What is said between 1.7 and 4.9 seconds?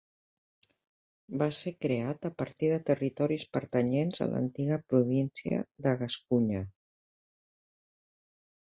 creat a partir de territoris pertanyents a l'antiga